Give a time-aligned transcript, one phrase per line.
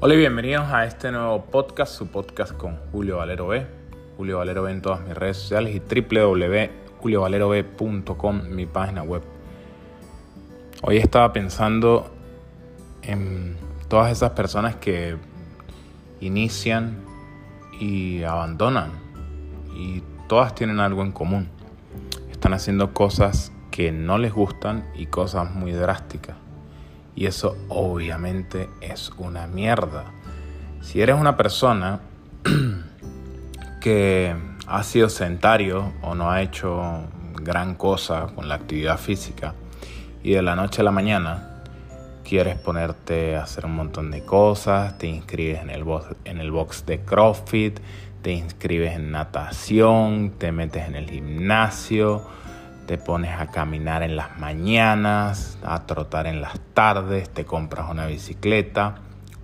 [0.00, 3.66] Hola y bienvenidos a este nuevo podcast, su podcast con Julio Valero B.
[4.16, 9.22] Julio Valero B en todas mis redes sociales y www.juliovalerob.com, mi página web.
[10.82, 12.14] Hoy estaba pensando
[13.02, 13.56] en
[13.88, 15.16] todas esas personas que
[16.20, 17.02] inician
[17.80, 18.92] y abandonan
[19.74, 21.48] y todas tienen algo en común.
[22.30, 26.36] Están haciendo cosas que no les gustan y cosas muy drásticas.
[27.18, 30.04] Y eso obviamente es una mierda.
[30.82, 31.98] Si eres una persona
[33.80, 34.36] que
[34.68, 37.02] ha sido sedentario o no ha hecho
[37.34, 39.54] gran cosa con la actividad física
[40.22, 41.64] y de la noche a la mañana
[42.22, 46.52] quieres ponerte a hacer un montón de cosas, te inscribes en el box, en el
[46.52, 47.80] box de CrossFit,
[48.22, 52.22] te inscribes en natación, te metes en el gimnasio,
[52.88, 58.06] te pones a caminar en las mañanas, a trotar en las tardes, te compras una
[58.06, 58.94] bicicleta.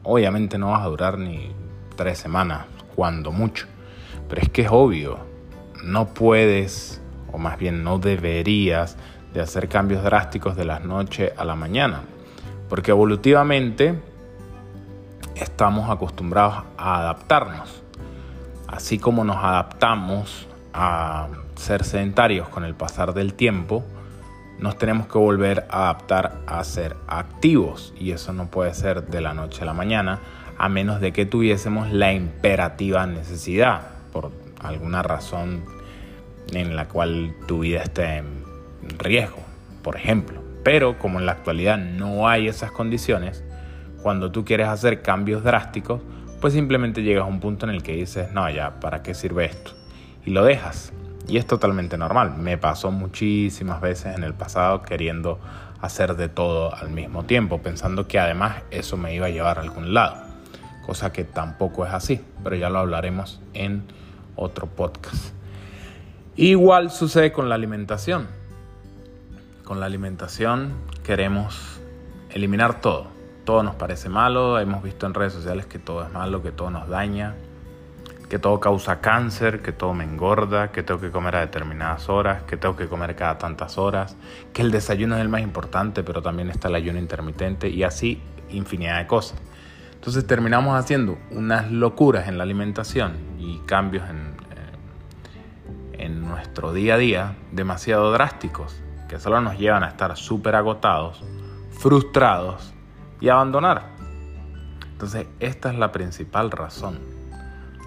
[0.02, 1.54] Obviamente no vas a durar ni
[1.94, 2.64] tres semanas,
[2.96, 3.66] cuando mucho.
[4.30, 5.18] Pero es que es obvio,
[5.84, 7.02] no puedes,
[7.34, 8.96] o más bien no deberías,
[9.34, 12.00] de hacer cambios drásticos de la noche a la mañana.
[12.70, 14.00] Porque evolutivamente
[15.34, 17.82] estamos acostumbrados a adaptarnos.
[18.68, 23.84] Así como nos adaptamos a ser sedentarios con el pasar del tiempo,
[24.58, 29.20] nos tenemos que volver a adaptar a ser activos y eso no puede ser de
[29.20, 30.20] la noche a la mañana
[30.58, 34.30] a menos de que tuviésemos la imperativa necesidad por
[34.60, 35.64] alguna razón
[36.52, 38.44] en la cual tu vida esté en
[38.98, 39.38] riesgo,
[39.82, 40.42] por ejemplo.
[40.62, 43.44] Pero como en la actualidad no hay esas condiciones,
[44.02, 46.00] cuando tú quieres hacer cambios drásticos,
[46.40, 49.46] pues simplemente llegas a un punto en el que dices, no, ya, ¿para qué sirve
[49.46, 49.72] esto?
[50.24, 50.92] Y lo dejas.
[51.28, 52.36] Y es totalmente normal.
[52.36, 55.38] Me pasó muchísimas veces en el pasado queriendo
[55.80, 59.62] hacer de todo al mismo tiempo, pensando que además eso me iba a llevar a
[59.62, 60.16] algún lado.
[60.86, 63.84] Cosa que tampoco es así, pero ya lo hablaremos en
[64.36, 65.32] otro podcast.
[66.36, 68.26] Igual sucede con la alimentación.
[69.64, 70.74] Con la alimentación
[71.04, 71.80] queremos
[72.30, 73.06] eliminar todo.
[73.44, 76.70] Todo nos parece malo, hemos visto en redes sociales que todo es malo, que todo
[76.70, 77.34] nos daña,
[78.34, 82.42] que todo causa cáncer, que todo me engorda, que tengo que comer a determinadas horas,
[82.42, 84.16] que tengo que comer cada tantas horas,
[84.52, 88.20] que el desayuno es el más importante, pero también está el ayuno intermitente y así
[88.50, 89.40] infinidad de cosas.
[89.92, 94.34] Entonces terminamos haciendo unas locuras en la alimentación y cambios en,
[95.92, 101.22] en nuestro día a día demasiado drásticos, que solo nos llevan a estar súper agotados,
[101.70, 102.74] frustrados
[103.20, 103.90] y abandonar.
[104.90, 107.13] Entonces esta es la principal razón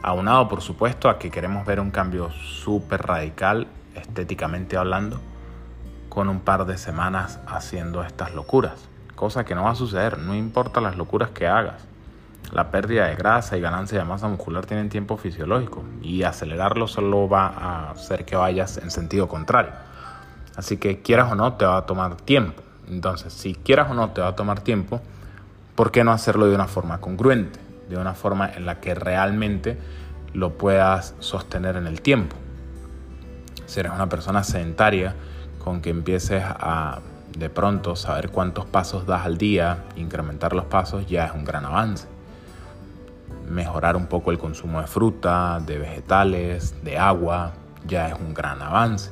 [0.07, 5.19] aunado por supuesto a que queremos ver un cambio súper radical, estéticamente hablando,
[6.07, 10.33] con un par de semanas haciendo estas locuras, cosa que no va a suceder, no
[10.33, 11.85] importa las locuras que hagas.
[12.53, 17.27] La pérdida de grasa y ganancia de masa muscular tienen tiempo fisiológico y acelerarlo solo
[17.27, 19.71] va a hacer que vayas en sentido contrario.
[20.55, 22.63] Así que quieras o no, te va a tomar tiempo.
[22.87, 25.01] Entonces, si quieras o no, te va a tomar tiempo,
[25.75, 27.66] ¿por qué no hacerlo de una forma congruente?
[27.89, 29.77] De una forma en la que realmente
[30.33, 32.35] lo puedas sostener en el tiempo.
[33.65, 35.15] Si eres una persona sedentaria,
[35.63, 36.99] con que empieces a
[37.37, 41.65] de pronto saber cuántos pasos das al día, incrementar los pasos, ya es un gran
[41.65, 42.07] avance.
[43.49, 47.53] Mejorar un poco el consumo de fruta, de vegetales, de agua,
[47.85, 49.11] ya es un gran avance.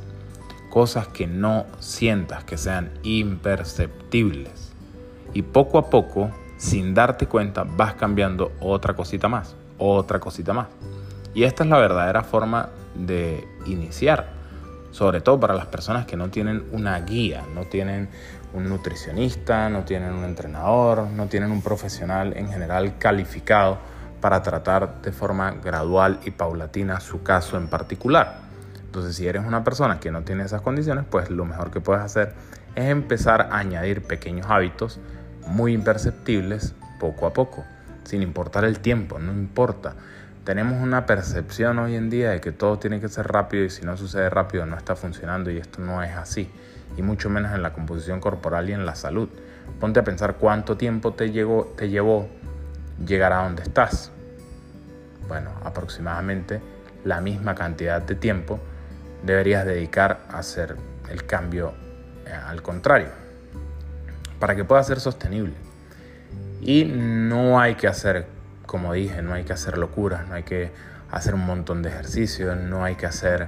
[0.69, 4.73] Cosas que no sientas que sean imperceptibles.
[5.33, 10.67] Y poco a poco sin darte cuenta vas cambiando otra cosita más, otra cosita más.
[11.33, 14.29] Y esta es la verdadera forma de iniciar,
[14.91, 18.09] sobre todo para las personas que no tienen una guía, no tienen
[18.53, 23.77] un nutricionista, no tienen un entrenador, no tienen un profesional en general calificado
[24.21, 28.45] para tratar de forma gradual y paulatina su caso en particular.
[28.85, 32.01] Entonces, si eres una persona que no tiene esas condiciones, pues lo mejor que puedes
[32.01, 32.33] hacer
[32.75, 35.01] es empezar a añadir pequeños hábitos
[35.47, 37.65] muy imperceptibles poco a poco,
[38.03, 39.95] sin importar el tiempo, no importa.
[40.43, 43.83] Tenemos una percepción hoy en día de que todo tiene que ser rápido y si
[43.83, 46.49] no sucede rápido no está funcionando y esto no es así,
[46.97, 49.29] y mucho menos en la composición corporal y en la salud.
[49.79, 52.27] Ponte a pensar cuánto tiempo te, llegó, te llevó
[53.05, 54.11] llegar a donde estás.
[55.27, 56.61] Bueno, aproximadamente
[57.03, 58.59] la misma cantidad de tiempo
[59.23, 60.75] deberías dedicar a hacer
[61.09, 61.73] el cambio
[62.27, 63.24] eh, al contrario
[64.45, 65.55] para que pueda ser sostenible.
[66.61, 68.27] Y no hay que hacer,
[68.67, 70.71] como dije, no hay que hacer locuras, no hay que
[71.09, 73.47] hacer un montón de ejercicios, no hay que hacer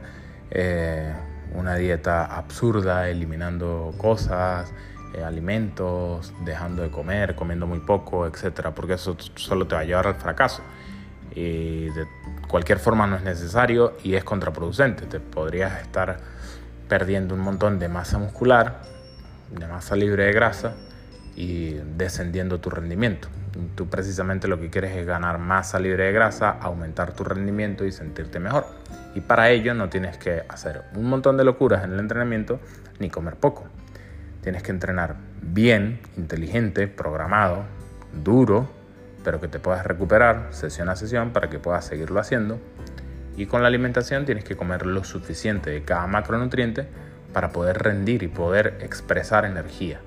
[0.49, 1.13] eh,
[1.53, 4.73] una dieta absurda, eliminando cosas,
[5.13, 9.83] eh, alimentos, dejando de comer, comiendo muy poco, etcétera, porque eso solo te va a
[9.83, 10.63] llevar al fracaso.
[11.35, 12.07] Y de
[12.47, 15.05] cualquier forma no es necesario y es contraproducente.
[15.05, 16.17] Te podrías estar
[16.89, 18.81] perdiendo un montón de masa muscular,
[19.51, 20.73] de masa libre de grasa
[21.37, 23.29] y descendiendo tu rendimiento.
[23.75, 27.91] Tú precisamente lo que quieres es ganar masa libre de grasa, aumentar tu rendimiento y
[27.91, 28.65] sentirte mejor.
[29.13, 32.59] Y para ello no tienes que hacer un montón de locuras en el entrenamiento
[32.99, 33.65] ni comer poco.
[34.41, 37.65] Tienes que entrenar bien, inteligente, programado,
[38.23, 38.67] duro,
[39.23, 42.59] pero que te puedas recuperar sesión a sesión para que puedas seguirlo haciendo.
[43.35, 46.87] Y con la alimentación tienes que comer lo suficiente de cada macronutriente
[47.31, 49.99] para poder rendir y poder expresar energía.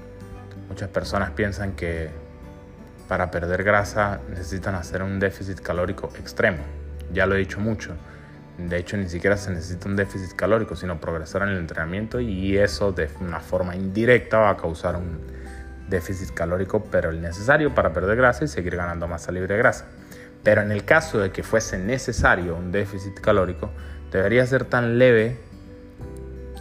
[0.71, 2.11] Muchas personas piensan que
[3.09, 6.59] para perder grasa necesitan hacer un déficit calórico extremo.
[7.13, 7.97] Ya lo he dicho mucho.
[8.57, 12.57] De hecho, ni siquiera se necesita un déficit calórico, sino progresar en el entrenamiento y
[12.57, 15.19] eso de una forma indirecta va a causar un
[15.89, 19.87] déficit calórico, pero el necesario para perder grasa y seguir ganando masa libre de grasa.
[20.45, 23.73] Pero en el caso de que fuese necesario un déficit calórico,
[24.13, 25.37] debería ser tan leve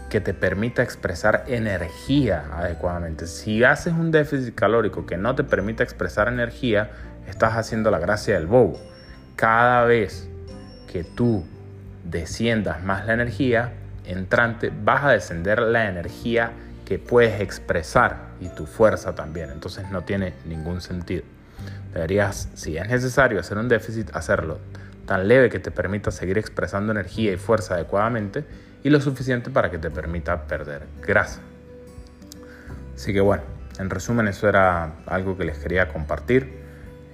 [0.10, 3.28] que te permita expresar energía adecuadamente.
[3.28, 6.90] Si haces un déficit calórico que no te permita expresar energía,
[7.28, 8.80] estás haciendo la gracia del bobo.
[9.36, 10.28] Cada vez
[10.92, 11.46] que tú
[12.04, 13.74] desciendas más la energía
[14.06, 16.52] entrante, vas a descender la energía
[16.86, 19.52] que puedes expresar y tu fuerza también.
[19.52, 21.24] Entonces no tiene ningún sentido.
[21.94, 24.60] Deberías, si es necesario hacer un déficit, hacerlo
[25.10, 28.46] tan leve que te permita seguir expresando energía y fuerza adecuadamente
[28.84, 31.42] y lo suficiente para que te permita perder grasa.
[32.96, 33.42] Así que bueno,
[33.80, 36.60] en resumen eso era algo que les quería compartir.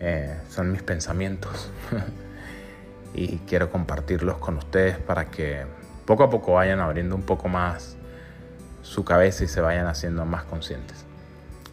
[0.01, 1.71] Eh, son mis pensamientos.
[3.13, 5.63] y quiero compartirlos con ustedes para que
[6.05, 7.95] poco a poco vayan abriendo un poco más
[8.81, 11.05] su cabeza y se vayan haciendo más conscientes.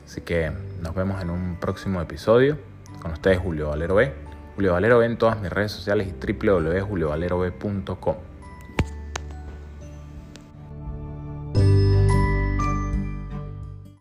[0.07, 0.53] Así que
[0.83, 2.59] nos vemos en un próximo episodio.
[3.01, 4.32] Con ustedes Julio Valero B.
[4.55, 8.32] Julio Valero B en todas mis redes sociales y www.juliovalerob.com.